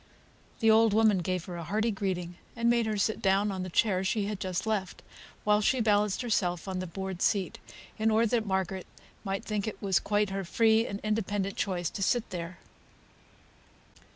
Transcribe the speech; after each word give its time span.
The 0.61 0.71
old 0.71 0.95
woman 0.95 1.19
gave 1.19 1.45
her 1.45 1.57
a 1.57 1.63
hearty 1.63 1.91
greeting, 1.91 2.33
and 2.55 2.71
made 2.71 2.87
her 2.87 2.97
sit 2.97 3.21
down 3.21 3.51
on 3.51 3.61
the 3.61 3.69
chair 3.69 4.03
she 4.03 4.25
had 4.25 4.39
just 4.39 4.65
left, 4.65 5.03
while 5.43 5.61
she 5.61 5.79
balanced 5.79 6.23
herself 6.23 6.67
on 6.67 6.79
the 6.79 6.87
board 6.87 7.21
seat, 7.21 7.59
in 7.99 8.09
order 8.09 8.25
that 8.29 8.47
Margaret 8.47 8.87
might 9.23 9.45
think 9.45 9.67
it 9.67 9.79
was 9.79 9.99
quite 9.99 10.31
her 10.31 10.43
free 10.43 10.87
and 10.87 10.99
independent 11.03 11.55
choice 11.55 11.91
to 11.91 12.01
sit 12.01 12.27
there. 12.31 12.57